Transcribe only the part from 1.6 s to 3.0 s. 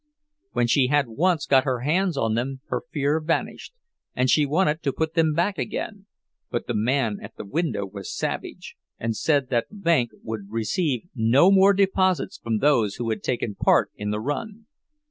her hands on them her